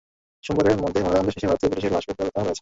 [0.45, 2.59] সোমবারের মধ্যে ময়নাতদন্ত শেষে ভারতীয় পুলিশের লাশ ফেরত দেওয়ার কথা রয়েছে।